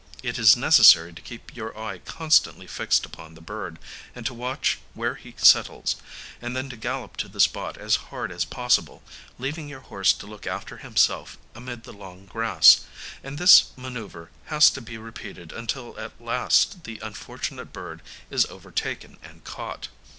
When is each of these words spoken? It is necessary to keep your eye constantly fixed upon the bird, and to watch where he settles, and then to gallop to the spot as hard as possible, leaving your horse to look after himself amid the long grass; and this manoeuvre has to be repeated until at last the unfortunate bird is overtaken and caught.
It 0.23 0.39
is 0.39 0.57
necessary 0.57 1.13
to 1.13 1.21
keep 1.21 1.55
your 1.55 1.77
eye 1.77 1.99
constantly 1.99 2.65
fixed 2.65 3.05
upon 3.05 3.35
the 3.35 3.39
bird, 3.39 3.77
and 4.15 4.25
to 4.25 4.33
watch 4.33 4.79
where 4.95 5.13
he 5.13 5.35
settles, 5.37 5.95
and 6.41 6.55
then 6.55 6.69
to 6.71 6.75
gallop 6.75 7.17
to 7.17 7.27
the 7.27 7.39
spot 7.39 7.77
as 7.77 7.97
hard 8.09 8.31
as 8.31 8.43
possible, 8.43 9.03
leaving 9.37 9.69
your 9.69 9.81
horse 9.81 10.11
to 10.13 10.25
look 10.25 10.47
after 10.47 10.77
himself 10.77 11.37
amid 11.53 11.83
the 11.83 11.93
long 11.93 12.25
grass; 12.25 12.81
and 13.23 13.37
this 13.37 13.65
manoeuvre 13.77 14.29
has 14.45 14.71
to 14.71 14.81
be 14.81 14.97
repeated 14.97 15.51
until 15.51 15.95
at 15.99 16.19
last 16.19 16.83
the 16.83 16.97
unfortunate 17.03 17.71
bird 17.71 18.01
is 18.31 18.47
overtaken 18.47 19.17
and 19.21 19.43
caught. 19.43 19.89